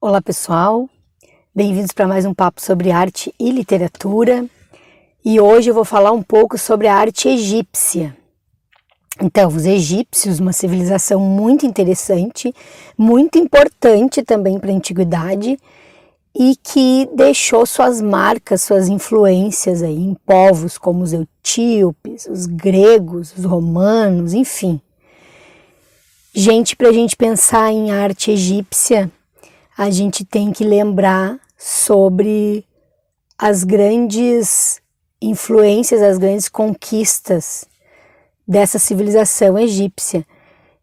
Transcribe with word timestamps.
Olá 0.00 0.22
pessoal, 0.22 0.88
bem-vindos 1.52 1.90
para 1.90 2.06
mais 2.06 2.24
um 2.24 2.32
papo 2.32 2.62
sobre 2.62 2.92
arte 2.92 3.34
e 3.36 3.50
literatura. 3.50 4.46
E 5.24 5.40
hoje 5.40 5.70
eu 5.70 5.74
vou 5.74 5.84
falar 5.84 6.12
um 6.12 6.22
pouco 6.22 6.56
sobre 6.56 6.86
a 6.86 6.94
arte 6.94 7.28
egípcia. 7.28 8.16
Então, 9.20 9.48
os 9.48 9.66
egípcios, 9.66 10.38
uma 10.38 10.52
civilização 10.52 11.18
muito 11.18 11.66
interessante, 11.66 12.54
muito 12.96 13.38
importante 13.38 14.22
também 14.22 14.60
para 14.60 14.70
a 14.70 14.76
antiguidade 14.76 15.58
e 16.32 16.54
que 16.62 17.08
deixou 17.16 17.66
suas 17.66 18.00
marcas, 18.00 18.62
suas 18.62 18.88
influências 18.88 19.82
aí 19.82 19.98
em 19.98 20.14
povos 20.14 20.78
como 20.78 21.02
os 21.02 21.12
etíopes, 21.12 22.28
os 22.30 22.46
gregos, 22.46 23.36
os 23.36 23.44
romanos, 23.44 24.32
enfim. 24.32 24.80
Gente, 26.32 26.76
para 26.76 26.90
a 26.90 26.92
gente 26.92 27.16
pensar 27.16 27.72
em 27.72 27.90
arte 27.90 28.30
egípcia, 28.30 29.10
a 29.78 29.90
gente 29.90 30.24
tem 30.24 30.50
que 30.50 30.64
lembrar 30.64 31.38
sobre 31.56 32.66
as 33.38 33.62
grandes 33.62 34.82
influências, 35.22 36.02
as 36.02 36.18
grandes 36.18 36.48
conquistas 36.48 37.64
dessa 38.46 38.76
civilização 38.76 39.56
egípcia. 39.56 40.26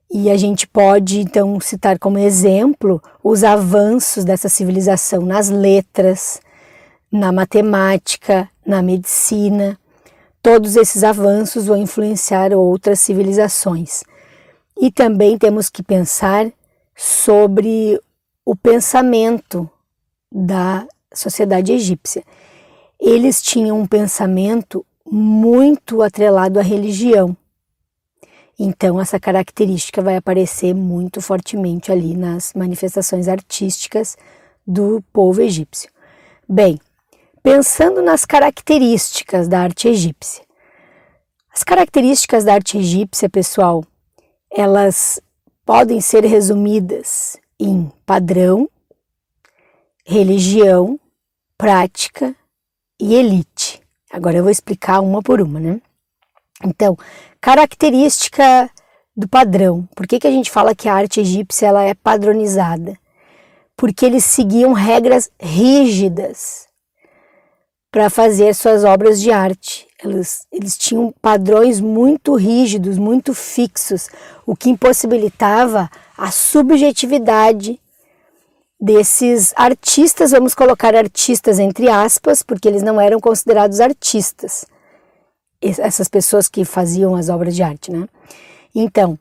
E 0.10 0.30
a 0.30 0.38
gente 0.38 0.66
pode 0.66 1.20
então 1.20 1.60
citar 1.60 2.00
como 2.00 2.18
exemplo 2.18 3.04
os 3.22 3.44
avanços 3.44 4.24
dessa 4.24 4.48
civilização 4.48 5.24
nas 5.24 5.50
letras, 5.50 6.40
na 7.12 7.34
matemática, 7.34 8.50
na 8.66 8.82
medicina. 8.82 9.78
Todos 10.42 10.78
esses 10.78 11.04
avanços 11.04 11.66
vão 11.66 11.76
influenciar 11.76 12.54
outras 12.54 13.02
civilizações. 13.02 14.06
E 14.80 14.90
também 14.90 15.38
temos 15.38 15.70
que 15.70 15.84
pensar 15.84 16.50
sobre 16.96 18.00
o 18.46 18.56
pensamento 18.56 19.70
da 20.32 20.88
sociedade 21.12 21.74
egípcia. 21.74 22.24
Eles 23.00 23.42
tinham 23.42 23.80
um 23.80 23.88
pensamento 23.88 24.86
muito 25.10 26.04
atrelado 26.04 26.60
à 26.60 26.62
religião. 26.62 27.36
Então, 28.58 29.02
essa 29.02 29.20
característica 29.20 30.02
vai 30.02 30.16
aparecer 30.16 30.74
muito 30.74 31.20
fortemente 31.20 31.92
ali 31.92 32.16
nas 32.16 32.54
manifestações 32.54 33.28
artísticas 33.28 34.16
do 34.66 35.04
povo 35.12 35.42
egípcio. 35.42 35.90
Bem, 36.48 36.80
pensando 37.44 38.02
nas 38.02 38.24
características 38.26 39.48
da 39.48 39.60
arte 39.60 39.88
egípcia. 39.88 40.46
As 41.54 41.64
características 41.64 42.44
da 42.44 42.54
arte 42.54 42.78
egípcia, 42.78 43.30
pessoal, 43.30 43.84
elas 44.50 45.20
podem 45.66 46.00
ser 46.00 46.24
resumidas 46.24 47.38
em 47.60 47.92
padrão, 48.06 48.70
religião, 50.06 51.00
prática 51.58 52.36
e 53.00 53.16
elite. 53.16 53.82
Agora 54.12 54.38
eu 54.38 54.44
vou 54.44 54.52
explicar 54.52 55.00
uma 55.00 55.22
por 55.22 55.42
uma, 55.42 55.60
né? 55.60 55.82
Então, 56.64 56.98
característica 57.42 58.70
do 59.16 59.28
padrão. 59.28 59.88
Por 59.96 60.08
que, 60.08 60.20
que 60.20 60.28
a 60.28 60.32
gente 60.32 60.52
fala 60.52 60.76
que 60.76 60.90
a 60.90 60.96
arte 60.96 61.20
egípcia 61.20 61.68
ela 61.68 61.84
é 61.84 61.94
padronizada? 61.94 62.98
Porque 63.76 64.06
eles 64.06 64.24
seguiam 64.24 64.74
regras 64.74 65.30
rígidas 65.40 66.68
para 67.92 68.10
fazer 68.10 68.54
suas 68.54 68.84
obras 68.84 69.22
de 69.22 69.32
arte. 69.32 69.88
Eles, 70.06 70.48
eles 70.52 70.78
tinham 70.78 71.14
padrões 71.22 71.82
muito 71.82 72.36
rígidos, 72.36 72.98
muito 72.98 73.34
fixos, 73.34 74.08
o 74.46 74.56
que 74.56 74.70
impossibilitava 74.70 75.90
a 76.18 76.32
subjetividade 76.32 77.80
desses 78.80 79.54
artistas, 79.56 80.32
vamos 80.32 80.54
colocar 80.54 80.96
artistas 80.96 81.60
entre 81.60 81.90
aspas, 81.90 82.44
porque 82.44 82.68
eles 82.68 82.84
não 82.84 83.00
eram 83.00 83.20
considerados 83.20 83.80
artistas, 83.80 84.66
essas 85.62 86.08
pessoas 86.08 86.48
que 86.48 86.64
faziam 86.64 87.16
as 87.16 87.30
obras 87.30 87.56
de 87.56 87.64
arte, 87.64 87.92
né? 87.92 88.08
Então, 88.74 89.18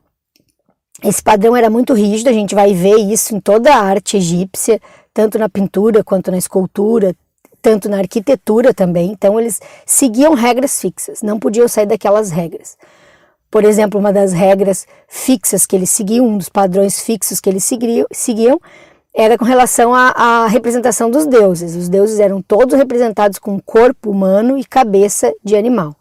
esse 1.03 1.23
padrão 1.23 1.57
era 1.57 1.71
muito 1.71 1.95
rígido, 1.95 2.29
a 2.29 2.33
gente 2.33 2.55
vai 2.55 2.75
ver 2.75 2.97
isso 2.97 3.35
em 3.35 3.41
toda 3.41 3.75
a 3.75 3.81
arte 3.81 4.17
egípcia, 4.17 4.81
tanto 5.13 5.39
na 5.39 5.49
pintura 5.49 6.03
quanto 6.05 6.31
na 6.31 6.39
escultura, 6.39 7.15
tanto 7.65 7.89
na 7.89 7.97
arquitetura 7.97 8.75
também. 8.75 9.11
Então, 9.11 9.41
eles 9.41 9.59
seguiam 9.87 10.35
regras 10.35 10.79
fixas, 10.79 11.23
não 11.23 11.39
podiam 11.39 11.67
sair 11.67 11.87
daquelas 11.87 12.31
regras. 12.31 12.77
Por 13.51 13.65
exemplo, 13.65 13.99
uma 13.99 14.13
das 14.13 14.35
regras 14.35 14.87
fixas 15.09 15.65
que 15.65 15.75
eles 15.75 15.89
seguiam, 15.89 16.27
um 16.27 16.37
dos 16.37 16.51
padrões 16.51 17.01
fixos 17.01 17.41
que 17.41 17.49
eles 17.49 17.65
seguiam, 17.65 18.07
seguiam 18.13 18.61
era 19.15 19.39
com 19.39 19.47
relação 19.47 19.95
à, 19.95 20.11
à, 20.11 20.47
representação 20.47 21.11
dos 21.11 21.25
deuses. 21.25 21.75
Os 21.75 21.89
deuses 21.89 22.21
eram 22.21 22.43
todos 22.43 22.77
representados 22.77 23.39
com 23.39 23.59
corpo 23.59 24.11
humano 24.11 24.59
e 24.59 24.65
cabeça 24.65 25.33
de 25.43 25.57
animal. 25.57 25.97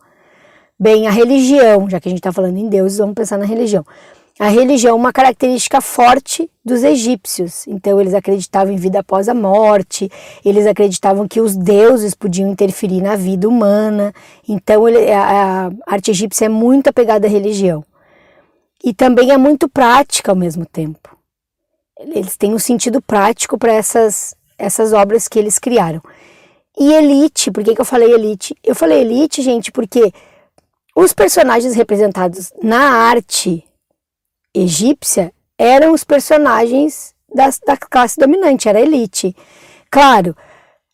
Bem, 0.77 1.07
a 1.07 1.11
religião, 1.11 1.89
já 1.89 1.97
que 1.97 2.09
a 2.09 2.11
gente 2.11 2.19
está 2.19 2.33
falando 2.33 2.57
em 2.57 2.67
deuses, 2.67 2.97
vamos 2.97 3.15
pensar 3.15 3.37
na 3.37 3.45
religião. 3.45 3.85
A 4.39 4.47
religião 4.47 4.91
é 4.91 4.99
uma 4.99 5.13
característica 5.13 5.79
forte 5.79 6.49
dos 6.65 6.83
egípcios. 6.83 7.67
Então, 7.67 8.01
eles 8.01 8.15
acreditavam 8.15 8.73
em 8.73 8.77
vida 8.77 8.99
após 8.99 9.29
a 9.29 9.33
morte, 9.33 10.09
eles 10.43 10.65
acreditavam 10.65 11.27
que 11.27 11.39
os 11.39 11.55
deuses 11.55 12.15
podiam 12.15 12.49
interferir 12.49 12.99
na 12.99 13.15
vida 13.15 13.47
humana. 13.47 14.11
Então, 14.47 14.89
ele, 14.89 15.11
a, 15.11 15.67
a 15.67 15.71
arte 15.85 16.09
egípcia 16.09 16.45
é 16.45 16.49
muito 16.49 16.87
apegada 16.87 17.27
à 17.27 17.29
religião. 17.29 17.85
E 18.83 18.91
também 18.93 19.31
é 19.31 19.37
muito 19.37 19.69
prática 19.69 20.31
ao 20.31 20.35
mesmo 20.35 20.65
tempo. 20.65 21.15
Eles 21.99 22.35
têm 22.35 22.55
um 22.55 22.59
sentido 22.59 23.01
prático 23.01 23.57
para 23.57 23.71
essas, 23.71 24.35
essas 24.57 24.93
obras 24.93 25.27
que 25.27 25.37
eles 25.37 25.59
criaram. 25.59 26.01
E 26.77 26.91
elite, 26.91 27.51
por 27.51 27.63
que, 27.63 27.75
que 27.75 27.81
eu 27.81 27.85
falei 27.85 28.11
elite? 28.11 28.55
Eu 28.63 28.73
falei 28.73 29.01
elite, 29.01 29.43
gente, 29.43 29.71
porque 29.71 30.11
os 30.95 31.13
personagens 31.13 31.75
representados 31.75 32.51
na 32.61 32.79
arte 32.79 33.63
egípcia 34.53 35.33
eram 35.57 35.93
os 35.93 36.03
personagens 36.03 37.13
da, 37.33 37.49
da 37.65 37.77
classe 37.77 38.19
dominante, 38.19 38.69
era 38.69 38.79
a 38.79 38.81
elite. 38.81 39.35
Claro, 39.89 40.35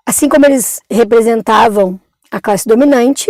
assim 0.06 0.30
como 0.30 0.46
eles 0.46 0.80
representavam 0.90 2.00
a 2.32 2.40
classe 2.40 2.68
dominante, 2.68 3.30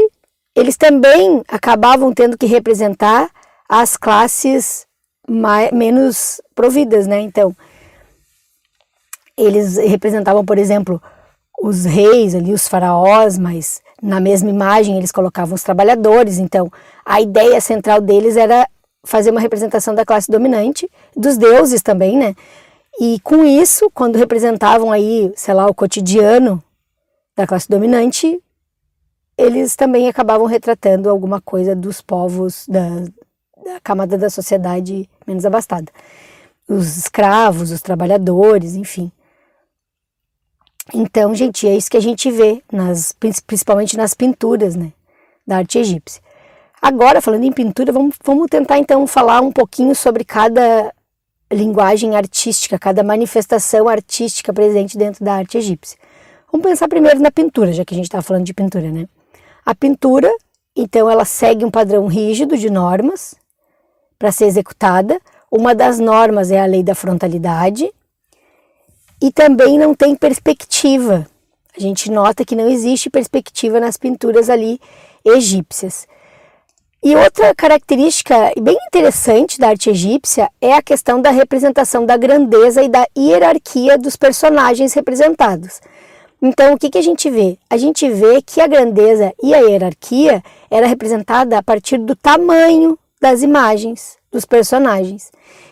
eles 0.55 0.77
também 0.77 1.43
acabavam 1.47 2.13
tendo 2.13 2.37
que 2.37 2.45
representar 2.45 3.29
as 3.67 3.95
classes 3.95 4.85
mais, 5.27 5.71
menos 5.71 6.41
providas, 6.55 7.07
né? 7.07 7.19
Então, 7.21 7.55
eles 9.37 9.77
representavam, 9.77 10.43
por 10.43 10.57
exemplo, 10.57 11.01
os 11.61 11.85
reis 11.85 12.35
ali, 12.35 12.53
os 12.53 12.67
faraós, 12.67 13.37
mas 13.37 13.81
na 14.01 14.19
mesma 14.19 14.49
imagem 14.49 14.97
eles 14.97 15.11
colocavam 15.11 15.55
os 15.55 15.63
trabalhadores. 15.63 16.39
Então, 16.39 16.71
a 17.05 17.21
ideia 17.21 17.61
central 17.61 18.01
deles 18.01 18.35
era 18.35 18.67
fazer 19.03 19.31
uma 19.31 19.39
representação 19.39 19.95
da 19.95 20.05
classe 20.05 20.29
dominante, 20.29 20.89
dos 21.15 21.37
deuses 21.37 21.81
também, 21.81 22.17
né? 22.17 22.35
E 22.99 23.19
com 23.21 23.45
isso, 23.45 23.89
quando 23.93 24.17
representavam 24.17 24.91
aí, 24.91 25.31
sei 25.35 25.53
lá, 25.53 25.67
o 25.67 25.73
cotidiano 25.73 26.61
da 27.35 27.47
classe 27.47 27.69
dominante, 27.69 28.41
eles 29.37 29.75
também 29.75 30.09
acabavam 30.09 30.45
retratando 30.45 31.09
alguma 31.09 31.39
coisa 31.39 31.73
dos 31.73 32.01
povos 32.01 32.65
da, 32.67 32.89
da 33.63 33.79
camada 33.81 34.17
da 34.17 34.29
sociedade 34.29 35.09
menos 35.25 35.45
abastada. 35.45 35.89
Os 36.67 36.97
escravos, 36.97 37.71
os 37.71 37.81
trabalhadores, 37.81 38.75
enfim. 38.75 39.09
Então, 40.93 41.33
gente, 41.33 41.67
é 41.67 41.75
isso 41.75 41.89
que 41.89 41.97
a 41.97 42.01
gente 42.01 42.29
vê, 42.29 42.61
nas, 42.71 43.15
principalmente 43.45 43.95
nas 43.95 44.13
pinturas 44.13 44.75
né, 44.75 44.91
da 45.47 45.57
arte 45.57 45.77
egípcia. 45.77 46.21
Agora, 46.81 47.21
falando 47.21 47.43
em 47.43 47.51
pintura, 47.51 47.91
vamos, 47.91 48.15
vamos 48.23 48.47
tentar 48.49 48.77
então 48.77 49.05
falar 49.05 49.41
um 49.41 49.51
pouquinho 49.51 49.93
sobre 49.93 50.23
cada 50.23 50.93
linguagem 51.51 52.15
artística, 52.15 52.79
cada 52.79 53.03
manifestação 53.03 53.89
artística 53.89 54.53
presente 54.53 54.97
dentro 54.97 55.23
da 55.23 55.33
arte 55.35 55.57
egípcia. 55.57 55.97
Vamos 56.51 56.65
pensar 56.65 56.87
primeiro 56.87 57.19
na 57.19 57.31
pintura, 57.31 57.73
já 57.73 57.83
que 57.83 57.93
a 57.93 57.97
gente 57.97 58.05
está 58.05 58.21
falando 58.21 58.45
de 58.45 58.53
pintura, 58.53 58.91
né? 58.91 59.07
A 59.65 59.75
pintura, 59.75 60.31
então, 60.75 61.09
ela 61.09 61.25
segue 61.25 61.65
um 61.65 61.71
padrão 61.71 62.07
rígido 62.07 62.57
de 62.57 62.69
normas 62.69 63.35
para 64.17 64.31
ser 64.31 64.45
executada. 64.45 65.19
Uma 65.51 65.75
das 65.75 65.99
normas 65.99 66.51
é 66.51 66.61
a 66.61 66.65
lei 66.65 66.83
da 66.83 66.95
frontalidade 66.95 67.91
e 69.21 69.31
também 69.31 69.77
não 69.77 69.93
tem 69.93 70.15
perspectiva. 70.15 71.27
A 71.75 71.79
gente 71.79 72.09
nota 72.09 72.45
que 72.45 72.55
não 72.55 72.69
existe 72.69 73.09
perspectiva 73.09 73.79
nas 73.79 73.97
pinturas 73.97 74.49
ali 74.49 74.79
egípcias. 75.25 76.07
E 77.01 77.15
outra 77.15 77.55
característica 77.55 78.51
bem 78.61 78.77
interessante 78.87 79.57
da 79.57 79.69
arte 79.69 79.89
egípcia 79.89 80.49
é 80.59 80.73
a 80.73 80.81
questão 80.81 81.21
da 81.21 81.29
representação 81.29 82.05
da 82.05 82.17
grandeza 82.17 82.83
e 82.83 82.89
da 82.89 83.07
hierarquia 83.17 83.97
dos 83.97 84.17
personagens 84.17 84.93
representados. 84.93 85.79
Então, 86.41 86.73
o 86.73 86.77
que, 86.77 86.89
que 86.89 86.97
a 86.97 87.01
gente 87.01 87.29
vê? 87.29 87.57
A 87.69 87.77
gente 87.77 88.09
vê 88.09 88.41
que 88.41 88.59
a 88.59 88.67
grandeza 88.67 89.33
e 89.41 89.53
a 89.53 89.59
hierarquia 89.59 90.43
era 90.69 90.87
representada 90.87 91.57
a 91.57 91.63
partir 91.63 91.99
do 91.99 92.17
tamanho 92.17 92.99
das 93.21 93.43
imagens 93.43 94.17
dos 94.29 94.43
personagens. 94.43 95.31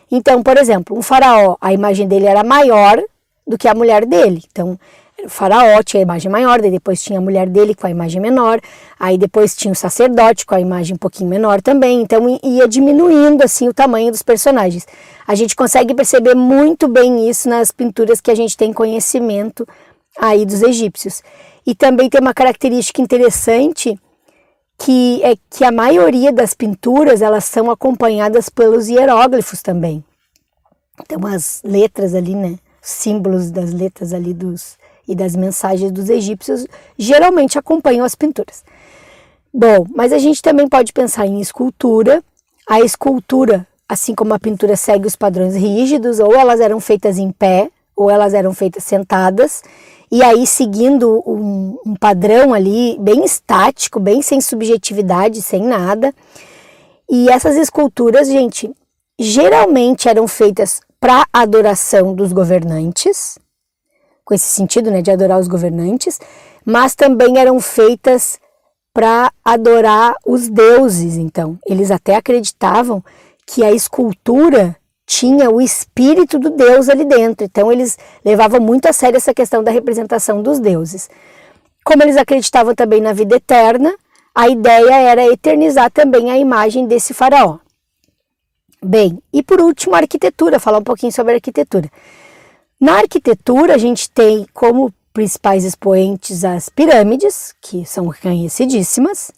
Então, 0.09 0.41
por 0.41 0.57
exemplo, 0.57 0.97
um 0.97 1.01
faraó, 1.01 1.57
a 1.59 1.73
imagem 1.73 2.07
dele 2.07 2.25
era 2.25 2.44
maior 2.44 3.01
do 3.45 3.57
que 3.57 3.68
a 3.68 3.75
mulher 3.75 4.06
dele. 4.06 4.44
Então, 4.50 4.80
o 5.23 5.29
faraó 5.29 5.81
tinha 5.81 6.01
a 6.01 6.03
imagem 6.03 6.31
maior, 6.31 6.61
daí 6.61 6.69
depois 6.69 7.01
tinha 7.01 7.17
a 7.17 7.21
mulher 7.21 7.49
dele 7.49 7.73
com 7.73 7.87
a 7.87 7.89
imagem 7.89 8.21
menor, 8.21 8.59
aí 8.99 9.17
depois 9.17 9.55
tinha 9.55 9.71
o 9.71 9.75
sacerdote 9.75 10.45
com 10.45 10.53
a 10.53 10.61
imagem 10.61 10.95
um 10.95 10.97
pouquinho 10.97 11.29
menor 11.29 11.61
também, 11.61 12.01
então 12.01 12.39
ia 12.43 12.67
diminuindo 12.67 13.43
assim 13.43 13.67
o 13.67 13.73
tamanho 13.73 14.11
dos 14.11 14.21
personagens. 14.21 14.85
A 15.27 15.33
gente 15.33 15.55
consegue 15.55 15.93
perceber 15.95 16.35
muito 16.35 16.87
bem 16.87 17.27
isso 17.27 17.49
nas 17.49 17.71
pinturas 17.71 18.21
que 18.21 18.29
a 18.29 18.35
gente 18.35 18.55
tem 18.55 18.71
conhecimento 18.71 19.67
aí 20.17 20.45
dos 20.45 20.61
egípcios. 20.61 21.23
E 21.65 21.75
também 21.75 22.09
tem 22.09 22.21
uma 22.21 22.33
característica 22.33 23.01
interessante 23.01 23.99
que 24.77 25.21
é 25.23 25.35
que 25.49 25.63
a 25.65 25.71
maioria 25.71 26.31
das 26.31 26.53
pinturas 26.53 27.21
elas 27.21 27.45
são 27.45 27.71
acompanhadas 27.71 28.47
pelos 28.47 28.87
hieróglifos 28.87 29.61
também. 29.61 30.03
Então 31.01 31.27
as 31.27 31.61
letras 31.63 32.13
ali, 32.13 32.35
né, 32.35 32.57
símbolos 32.81 33.49
das 33.49 33.73
letras 33.73 34.13
ali 34.13 34.33
dos 34.33 34.77
e 35.07 35.15
das 35.15 35.36
mensagens 35.36 35.92
dos 35.92 36.09
egípcios 36.09 36.65
geralmente 36.98 37.57
acompanham 37.57 38.06
as 38.06 38.15
pinturas. 38.15 38.63
Bom, 39.54 39.86
mas 39.95 40.12
a 40.12 40.19
gente 40.19 40.42
também 40.42 40.68
pode 40.68 40.94
pensar 40.94 41.25
em 41.25 41.39
escultura. 41.39 42.24
A 42.68 42.81
escultura, 42.81 43.65
assim 43.88 44.13
como 44.13 44.33
a 44.33 44.39
pintura 44.39 44.75
segue 44.75 45.07
os 45.07 45.15
padrões 45.15 45.56
rígidos, 45.56 46.19
ou 46.19 46.36
elas 46.36 46.59
eram 46.59 46.80
feitas 46.80 47.18
em 47.18 47.31
pé, 47.31 47.69
ou 47.95 48.12
elas 48.12 48.33
eram 48.33 48.54
feitas 48.54 48.83
sentadas, 48.83 49.63
e 50.12 50.21
aí 50.21 50.45
seguindo 50.45 51.24
um, 51.25 51.77
um 51.86 51.95
padrão 51.95 52.54
ali 52.54 52.95
bem 53.00 53.25
estático, 53.25 54.00
bem 54.00 54.21
sem 54.21 54.39
subjetividade, 54.39 55.42
sem 55.42 55.63
nada. 55.63 56.13
E 57.09 57.30
essas 57.30 57.56
esculturas, 57.56 58.27
gente, 58.27 58.71
geralmente 59.18 60.07
eram 60.07 60.27
feitas 60.27 60.81
para 61.00 61.25
adoração 61.33 62.13
dos 62.13 62.31
governantes, 62.31 63.39
com 64.27 64.33
esse 64.33 64.50
sentido, 64.50 64.91
né, 64.91 65.01
de 65.01 65.09
adorar 65.09 65.39
os 65.39 65.47
governantes, 65.47 66.19
mas 66.65 66.94
também 66.94 67.38
eram 67.39 67.62
feitas 67.62 68.38
para 68.94 69.31
adorar 69.44 70.15
os 70.25 70.50
deuses. 70.50 71.15
Então, 71.15 71.57
eles 71.65 71.91
até 71.91 72.18
acreditavam 72.18 73.01
que 73.45 73.63
a 73.63 73.71
escultura 73.71 74.75
tinha 75.06 75.50
o 75.50 75.62
espírito 75.62 76.38
do 76.38 76.50
deus 76.50 76.89
ali 76.89 77.06
dentro. 77.06 77.45
Então, 77.45 77.71
eles 77.71 77.97
levavam 78.25 78.59
muito 78.59 78.85
a 78.88 78.91
sério 78.91 79.15
essa 79.15 79.33
questão 79.33 79.63
da 79.63 79.71
representação 79.71 80.44
dos 80.44 80.59
deuses. 80.59 81.09
Como 81.85 82.03
eles 82.03 82.18
acreditavam 82.18 82.75
também 82.75 83.00
na 83.00 83.13
vida 83.13 83.38
eterna, 83.38 83.95
a 84.35 84.50
ideia 84.50 84.94
era 85.09 85.25
eternizar 85.25 85.89
também 85.89 86.31
a 86.31 86.38
imagem 86.38 86.85
desse 86.85 87.13
faraó. 87.13 87.59
Bem, 88.83 89.23
e 89.31 89.41
por 89.41 89.62
último, 89.62 89.95
a 89.95 90.00
arquitetura, 90.00 90.59
falar 90.59 90.80
um 90.80 90.83
pouquinho 90.83 91.13
sobre 91.13 91.31
a 91.31 91.35
arquitetura. 91.35 91.89
Na 92.79 93.00
arquitetura, 93.00 93.74
a 93.74 93.77
gente 93.77 94.09
tem 94.09 94.45
como 94.53 94.94
principais 95.12 95.63
expoentes 95.63 96.45
as 96.45 96.69
pirâmides, 96.69 97.56
que 97.59 97.83
são 97.85 98.13
conhecidíssimas, 98.21 99.31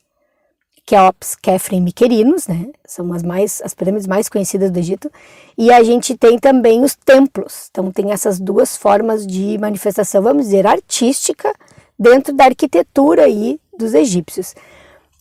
Keops, 0.85 1.35
Kefren 1.35 1.77
e 1.77 1.81
Miquerinos, 1.81 2.47
né? 2.47 2.67
São 2.85 3.13
as 3.13 3.23
mais 3.23 3.61
as 3.63 3.73
pirâmides 3.73 4.07
mais 4.07 4.27
conhecidas 4.27 4.71
do 4.71 4.79
Egito. 4.79 5.09
E 5.57 5.71
a 5.71 5.83
gente 5.83 6.17
tem 6.17 6.37
também 6.37 6.83
os 6.83 6.95
templos. 6.95 7.67
Então 7.69 7.91
tem 7.91 8.11
essas 8.11 8.39
duas 8.39 8.75
formas 8.75 9.25
de 9.25 9.57
manifestação, 9.57 10.21
vamos 10.21 10.45
dizer, 10.45 10.65
artística 10.67 11.53
dentro 11.97 12.33
da 12.33 12.45
arquitetura 12.45 13.25
aí 13.25 13.59
dos 13.77 13.93
egípcios. 13.93 14.55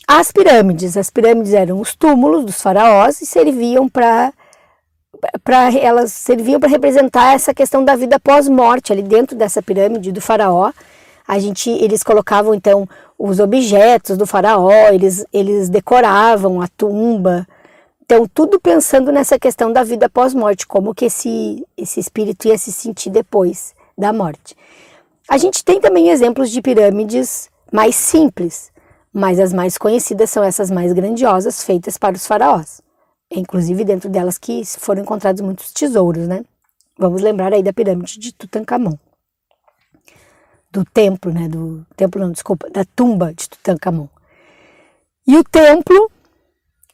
As 0.09 0.33
pirâmides, 0.33 0.97
as 0.97 1.11
pirâmides 1.11 1.53
eram 1.53 1.81
os 1.81 1.95
túmulos 1.95 2.47
dos 2.47 2.63
faraós 2.63 3.21
e 3.21 3.27
serviam 3.27 3.89
para 3.89 4.33
para 5.45 5.73
elas 5.75 6.13
serviam 6.13 6.61
para 6.61 6.69
representar 6.69 7.35
essa 7.35 7.55
questão 7.55 7.85
da 7.85 7.97
vida 7.97 8.19
pós-morte 8.19 8.93
ali 8.93 9.03
dentro 9.03 9.37
dessa 9.37 9.63
pirâmide 9.63 10.13
do 10.13 10.21
faraó. 10.21 10.73
A 11.27 11.39
gente 11.39 11.71
eles 11.71 12.03
colocavam 12.03 12.55
então 12.55 12.89
os 13.19 13.39
objetos 13.41 14.17
do 14.17 14.27
faraó, 14.27 14.89
eles 14.93 15.25
eles 15.33 15.69
decoravam 15.69 16.61
a 16.61 16.69
tumba. 16.69 17.47
Então 18.03 18.27
tudo 18.33 18.61
pensando 18.61 19.13
nessa 19.13 19.39
questão 19.39 19.73
da 19.73 19.83
vida 19.83 20.09
pós-morte, 20.09 20.67
como 20.67 20.95
que 20.95 21.07
esse 21.07 21.67
esse 21.77 22.01
espírito 22.01 22.49
ia 22.49 22.57
se 22.57 22.73
sentir 22.73 23.11
depois 23.11 23.75
da 23.97 24.13
morte. 24.13 24.57
A 25.29 25.37
gente 25.37 25.65
tem 25.65 25.81
também 25.81 26.09
exemplos 26.09 26.51
de 26.51 26.63
pirâmides 26.63 27.51
mais 27.71 27.95
simples, 27.95 28.73
mas 29.13 29.39
as 29.39 29.53
mais 29.53 29.77
conhecidas 29.77 30.31
são 30.31 30.43
essas 30.43 30.71
mais 30.71 30.93
grandiosas 30.93 31.63
feitas 31.63 31.99
para 31.99 32.17
os 32.17 32.27
faraós 32.27 32.81
inclusive 33.31 33.85
dentro 33.85 34.09
delas 34.09 34.39
que 34.39 34.63
foram 34.65 35.03
encontrados 35.03 35.41
muitos 35.41 35.73
tesouros, 35.73 36.27
né? 36.27 36.45
Vamos 36.99 37.23
lembrar 37.23 37.53
aí 37.53 37.63
da 37.63 37.73
pirâmide 37.73 38.19
de 38.19 38.33
Tutankhamon. 38.33 38.97
Do 40.71 40.85
templo, 40.85 41.33
né? 41.33 41.49
Do 41.49 41.87
templo, 41.97 42.21
não, 42.21 42.33
desculpa, 42.33 42.69
da 42.71 42.85
tumba 42.85 43.33
de 43.33 43.49
Tutankhamon. 43.49 44.09
E 45.27 45.37
o 45.37 45.45
templo, 45.45 46.11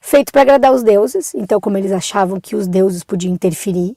feito 0.01 0.33
para 0.33 0.43
agradar 0.43 0.73
os 0.73 0.83
deuses, 0.83 1.35
então, 1.35 1.61
como 1.61 1.79
eles 1.79 1.93
achavam 1.93 2.41
que 2.41 2.57
os 2.57 2.67
deuses 2.67 3.05
podiam 3.05 3.33
interferir 3.33 3.97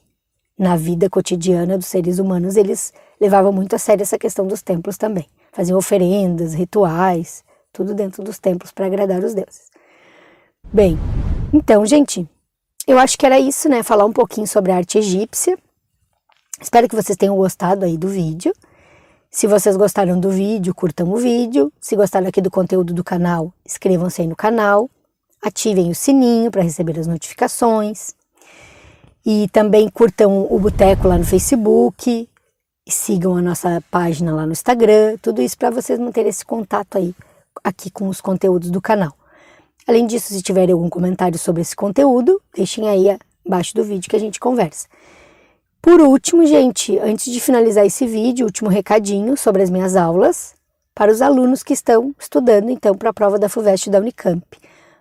na 0.58 0.76
vida 0.76 1.08
cotidiana 1.10 1.76
dos 1.76 1.86
seres 1.86 2.18
humanos, 2.18 2.56
eles 2.56 2.92
levavam 3.20 3.52
muito 3.52 3.74
a 3.74 3.78
sério 3.78 4.02
essa 4.02 4.18
questão 4.18 4.46
dos 4.46 4.62
templos 4.62 4.96
também. 4.96 5.26
Faziam 5.52 5.78
oferendas, 5.78 6.54
rituais, 6.54 7.44
tudo 7.72 7.94
dentro 7.94 8.22
dos 8.22 8.38
templos 8.38 8.72
para 8.72 8.86
agradar 8.86 9.22
os 9.22 9.34
deuses. 9.34 9.70
Bem, 10.72 10.98
então, 11.52 11.84
gente, 11.86 12.28
eu 12.86 12.98
acho 12.98 13.18
que 13.18 13.26
era 13.26 13.38
isso, 13.38 13.68
né? 13.68 13.82
Falar 13.82 14.04
um 14.04 14.12
pouquinho 14.12 14.46
sobre 14.46 14.72
a 14.72 14.76
arte 14.76 14.98
egípcia. 14.98 15.58
Espero 16.60 16.88
que 16.88 16.96
vocês 16.96 17.16
tenham 17.16 17.36
gostado 17.36 17.84
aí 17.84 17.96
do 17.96 18.08
vídeo. 18.08 18.52
Se 19.30 19.46
vocês 19.46 19.76
gostaram 19.76 20.18
do 20.18 20.30
vídeo, 20.30 20.74
curtam 20.74 21.12
o 21.12 21.16
vídeo. 21.16 21.72
Se 21.80 21.94
gostaram 21.94 22.26
aqui 22.26 22.40
do 22.40 22.50
conteúdo 22.50 22.94
do 22.94 23.04
canal, 23.04 23.52
inscrevam-se 23.64 24.22
aí 24.22 24.26
no 24.26 24.34
canal. 24.34 24.90
Ativem 25.42 25.90
o 25.90 25.94
sininho 25.94 26.50
para 26.50 26.62
receber 26.62 26.98
as 26.98 27.06
notificações. 27.06 28.14
E 29.24 29.48
também 29.48 29.88
curtam 29.88 30.46
o 30.50 30.58
Boteco 30.58 31.06
lá 31.06 31.18
no 31.18 31.24
Facebook. 31.24 32.28
Sigam 32.88 33.36
a 33.36 33.42
nossa 33.42 33.82
página 33.90 34.34
lá 34.34 34.46
no 34.46 34.52
Instagram. 34.52 35.18
Tudo 35.20 35.42
isso 35.42 35.58
para 35.58 35.70
vocês 35.70 35.98
manterem 35.98 36.30
esse 36.30 36.44
contato 36.44 36.96
aí 36.96 37.14
aqui 37.62 37.90
com 37.90 38.08
os 38.08 38.20
conteúdos 38.20 38.70
do 38.70 38.80
canal. 38.80 39.17
Além 39.88 40.06
disso, 40.06 40.34
se 40.34 40.42
tiverem 40.42 40.74
algum 40.74 40.90
comentário 40.90 41.38
sobre 41.38 41.62
esse 41.62 41.74
conteúdo, 41.74 42.42
deixem 42.54 42.86
aí 42.86 43.16
abaixo 43.46 43.74
do 43.74 43.82
vídeo 43.82 44.10
que 44.10 44.16
a 44.16 44.20
gente 44.20 44.38
conversa. 44.38 44.86
Por 45.80 46.02
último, 46.02 46.44
gente, 46.44 46.98
antes 46.98 47.32
de 47.32 47.40
finalizar 47.40 47.86
esse 47.86 48.06
vídeo, 48.06 48.44
último 48.44 48.68
recadinho 48.68 49.34
sobre 49.34 49.62
as 49.62 49.70
minhas 49.70 49.96
aulas 49.96 50.54
para 50.94 51.10
os 51.10 51.22
alunos 51.22 51.62
que 51.62 51.72
estão 51.72 52.14
estudando 52.18 52.68
então 52.68 52.94
para 52.94 53.08
a 53.08 53.14
prova 53.14 53.38
da 53.38 53.48
FUVEST 53.48 53.88
da 53.88 53.98
Unicamp, 53.98 54.44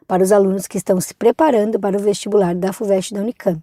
para 0.07 0.23
os 0.23 0.31
alunos 0.31 0.67
que 0.67 0.77
estão 0.77 1.01
se 1.01 1.13
preparando 1.13 1.77
para 1.77 1.97
o 1.97 1.99
vestibular 1.99 2.55
da 2.55 2.71
FUVEST 2.71 3.13
da 3.13 3.19
Unicamp. 3.19 3.61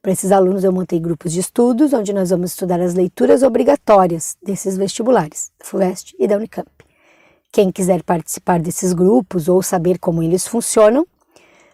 Para 0.00 0.12
esses 0.12 0.32
alunos 0.32 0.64
eu 0.64 0.72
montei 0.72 0.98
grupos 0.98 1.32
de 1.32 1.40
estudos 1.40 1.92
onde 1.92 2.14
nós 2.14 2.30
vamos 2.30 2.52
estudar 2.52 2.80
as 2.80 2.94
leituras 2.94 3.42
obrigatórias 3.42 4.38
desses 4.42 4.78
vestibulares, 4.78 5.52
da 5.58 5.66
FUVEST 5.66 6.16
e 6.18 6.26
da 6.26 6.36
Unicamp. 6.36 6.75
Quem 7.56 7.72
quiser 7.72 8.02
participar 8.02 8.60
desses 8.60 8.92
grupos 8.92 9.48
ou 9.48 9.62
saber 9.62 9.98
como 9.98 10.22
eles 10.22 10.46
funcionam, 10.46 11.06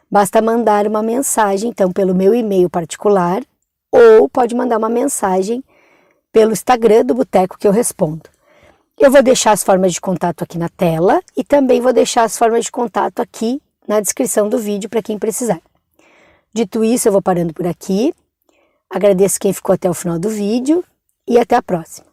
basta 0.08 0.40
mandar 0.40 0.86
uma 0.86 1.02
mensagem, 1.02 1.70
então, 1.70 1.90
pelo 1.90 2.14
meu 2.14 2.32
e-mail 2.32 2.70
particular, 2.70 3.42
ou 3.90 4.28
pode 4.28 4.54
mandar 4.54 4.78
uma 4.78 4.88
mensagem 4.88 5.60
pelo 6.30 6.52
Instagram 6.52 7.04
do 7.04 7.16
Boteco 7.16 7.58
que 7.58 7.66
eu 7.66 7.72
respondo. 7.72 8.30
Eu 8.96 9.10
vou 9.10 9.24
deixar 9.24 9.50
as 9.50 9.64
formas 9.64 9.92
de 9.92 10.00
contato 10.00 10.44
aqui 10.44 10.56
na 10.56 10.68
tela 10.68 11.20
e 11.36 11.42
também 11.42 11.80
vou 11.80 11.92
deixar 11.92 12.22
as 12.22 12.38
formas 12.38 12.66
de 12.66 12.70
contato 12.70 13.18
aqui 13.18 13.60
na 13.88 13.98
descrição 13.98 14.48
do 14.48 14.58
vídeo 14.58 14.88
para 14.88 15.02
quem 15.02 15.18
precisar. 15.18 15.60
Dito 16.54 16.84
isso, 16.84 17.08
eu 17.08 17.12
vou 17.12 17.20
parando 17.20 17.52
por 17.52 17.66
aqui. 17.66 18.14
Agradeço 18.88 19.40
quem 19.40 19.52
ficou 19.52 19.74
até 19.74 19.90
o 19.90 19.94
final 19.94 20.16
do 20.16 20.28
vídeo 20.28 20.84
e 21.26 21.40
até 21.40 21.56
a 21.56 21.62
próxima. 21.62 22.06